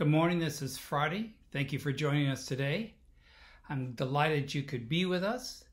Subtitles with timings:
[0.00, 0.38] Good morning.
[0.38, 1.34] This is Friday.
[1.52, 2.94] Thank you for joining us today.
[3.68, 5.64] I'm delighted you could be with us.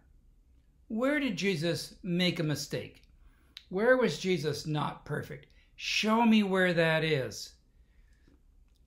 [0.89, 3.03] Where did Jesus make a mistake?
[3.71, 5.47] Where was Jesus not perfect?
[5.75, 7.55] Show me where that is.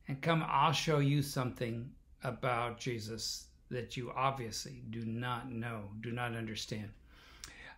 [0.08, 1.90] And come, I'll show you something
[2.24, 6.92] about Jesus that you obviously do not know, do not understand.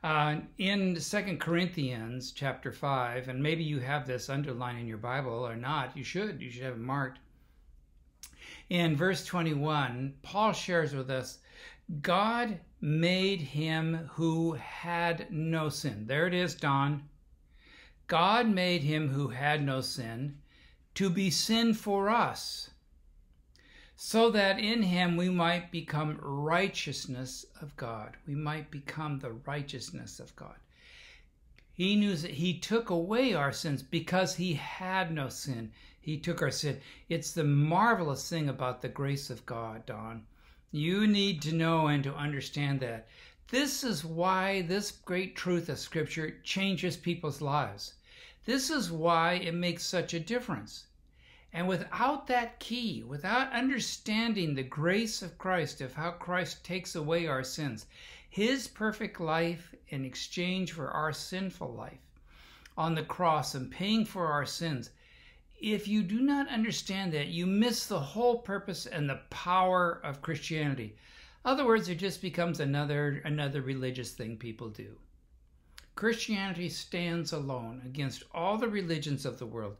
[0.03, 5.47] Uh, in Second Corinthians chapter 5, and maybe you have this underlined in your Bible
[5.47, 7.19] or not, you should, you should have it marked.
[8.69, 11.39] In verse 21, Paul shares with us
[12.01, 16.05] God made him who had no sin.
[16.05, 17.09] There it is, Don.
[18.05, 20.37] God made him who had no sin
[20.95, 22.69] to be sin for us,
[23.95, 28.17] so that in him we might become righteousness of God.
[28.27, 30.55] We might become the righteousness of God.
[31.79, 35.71] He knew that he took away our sins because he had no sin.
[36.01, 36.81] He took our sin.
[37.07, 40.25] It's the marvelous thing about the grace of God, Don.
[40.73, 43.07] You need to know and to understand that.
[43.47, 47.93] This is why this great truth of Scripture changes people's lives.
[48.43, 50.87] This is why it makes such a difference.
[51.51, 57.25] And without that key, without understanding the grace of Christ, of how Christ takes away
[57.25, 57.87] our sins,
[58.29, 62.01] his perfect life in exchange for our sinful life
[62.77, 64.91] on the cross and paying for our sins,
[65.59, 70.21] if you do not understand that, you miss the whole purpose and the power of
[70.21, 70.95] Christianity.
[71.43, 74.97] Other words, it just becomes another another religious thing people do.
[75.95, 79.77] Christianity stands alone against all the religions of the world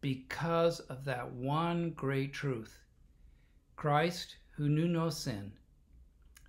[0.00, 2.82] because of that one great truth.
[3.76, 5.52] Christ, who knew no sin,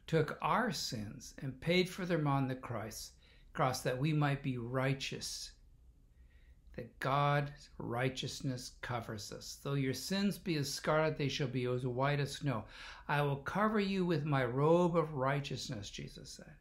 [0.08, 3.12] took our sins and paid for them on the cross,
[3.54, 5.52] cross that we might be righteous
[6.76, 9.60] that God's righteousness covers us.
[9.62, 12.64] Though your sins be as scarlet, they shall be as white as snow.
[13.08, 16.54] I will cover you with my robe of righteousness, Jesus said.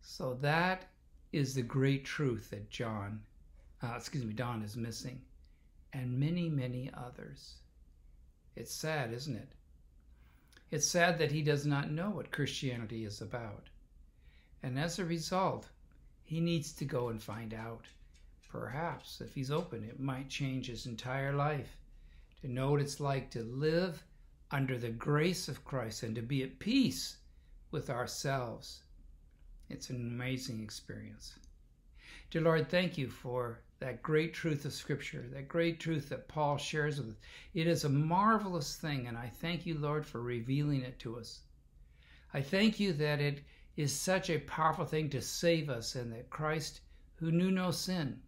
[0.00, 0.86] So that
[1.32, 3.22] is the great truth that John,
[3.82, 5.20] uh, excuse me, Don is missing,
[5.92, 7.56] and many, many others.
[8.56, 9.52] It's sad, isn't it?
[10.70, 13.68] It's sad that he does not know what Christianity is about.
[14.62, 15.68] And as a result,
[16.22, 17.86] he needs to go and find out.
[18.48, 21.76] Perhaps, if he's open, it might change his entire life
[22.40, 24.04] to know what it's like to live
[24.50, 27.16] under the grace of Christ and to be at peace
[27.70, 28.82] with ourselves.
[29.68, 31.34] It's an amazing experience.
[32.30, 36.58] Dear Lord, thank you for that great truth of Scripture, that great truth that Paul
[36.58, 37.16] shares with us.
[37.54, 41.40] It is a marvelous thing, and I thank you, Lord, for revealing it to us.
[42.34, 43.42] I thank you that it
[43.76, 46.82] is such a powerful thing to save us, and that Christ,
[47.16, 48.20] who knew no sin,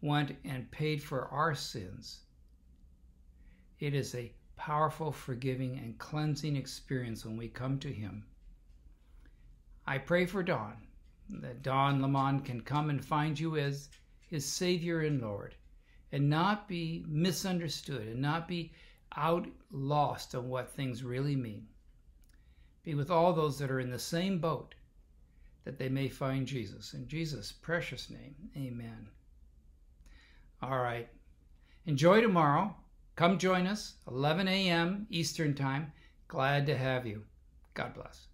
[0.00, 2.20] went and paid for our sins.
[3.78, 8.24] It is a powerful, forgiving, and cleansing experience when we come to Him.
[9.86, 10.87] I pray for that
[11.62, 13.88] Don Lemon can come and find you as
[14.28, 15.54] his Savior and Lord,
[16.12, 18.72] and not be misunderstood, and not be
[19.16, 21.66] out lost on what things really mean.
[22.84, 24.74] Be with all those that are in the same boat,
[25.64, 26.94] that they may find Jesus.
[26.94, 29.08] In Jesus' precious name, amen.
[30.62, 31.08] All right.
[31.86, 32.74] Enjoy tomorrow.
[33.16, 35.06] Come join us, 11 a.m.
[35.10, 35.92] Eastern Time.
[36.28, 37.24] Glad to have you.
[37.74, 38.27] God bless.